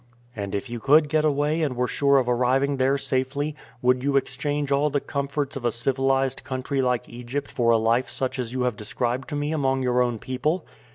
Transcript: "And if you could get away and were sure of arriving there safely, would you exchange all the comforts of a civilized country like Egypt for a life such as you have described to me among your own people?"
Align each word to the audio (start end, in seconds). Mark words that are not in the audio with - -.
"And 0.35 0.55
if 0.55 0.67
you 0.67 0.79
could 0.79 1.09
get 1.09 1.23
away 1.25 1.61
and 1.61 1.75
were 1.75 1.85
sure 1.87 2.17
of 2.17 2.27
arriving 2.27 2.77
there 2.77 2.97
safely, 2.97 3.55
would 3.83 4.01
you 4.01 4.17
exchange 4.17 4.71
all 4.71 4.89
the 4.89 4.99
comforts 4.99 5.55
of 5.55 5.63
a 5.63 5.71
civilized 5.71 6.43
country 6.43 6.81
like 6.81 7.07
Egypt 7.07 7.51
for 7.51 7.69
a 7.69 7.77
life 7.77 8.09
such 8.09 8.39
as 8.39 8.51
you 8.51 8.63
have 8.63 8.75
described 8.75 9.29
to 9.29 9.35
me 9.35 9.51
among 9.53 9.83
your 9.83 10.01
own 10.01 10.17
people?" 10.17 10.65